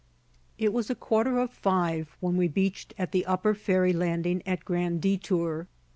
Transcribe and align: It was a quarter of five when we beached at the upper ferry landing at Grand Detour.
It 0.57 0.73
was 0.73 0.89
a 0.89 0.95
quarter 0.95 1.37
of 1.37 1.51
five 1.53 2.17
when 2.19 2.35
we 2.35 2.47
beached 2.47 2.95
at 2.97 3.11
the 3.11 3.23
upper 3.27 3.53
ferry 3.53 3.93
landing 3.93 4.41
at 4.47 4.65
Grand 4.65 4.99
Detour. 4.99 5.67